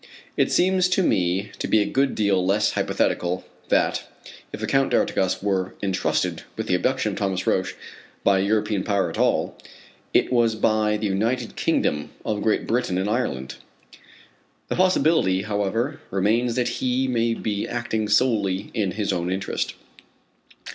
It 0.35 0.51
seems 0.51 0.89
to 0.89 1.03
me 1.03 1.51
to 1.59 1.67
be 1.67 1.79
a 1.79 1.85
good 1.85 2.15
deal 2.15 2.43
less 2.43 2.71
hypothetical 2.71 3.45
that, 3.69 4.03
if 4.51 4.59
the 4.59 4.65
Count 4.65 4.89
d'Artigas 4.89 5.43
was 5.43 5.73
entrusted 5.83 6.41
with 6.57 6.65
the 6.65 6.73
abduction 6.73 7.11
of 7.13 7.19
Thomas 7.19 7.45
Roch 7.45 7.75
by 8.23 8.39
a 8.39 8.43
European 8.43 8.83
Power 8.83 9.11
at 9.11 9.19
all, 9.19 9.55
it 10.11 10.33
was 10.33 10.55
by 10.55 10.97
the 10.97 11.05
United 11.05 11.55
Kingdom 11.55 12.09
of 12.25 12.41
Great 12.41 12.65
Britain 12.65 12.97
and 12.97 13.07
Ireland. 13.11 13.57
The 14.69 14.75
possibility, 14.75 15.43
however, 15.43 16.01
remains 16.09 16.55
that 16.55 16.69
he 16.79 17.07
may 17.07 17.35
be 17.35 17.67
acting 17.67 18.07
solely 18.07 18.71
in 18.73 18.93
his 18.93 19.13
own 19.13 19.31
interest. 19.31 19.75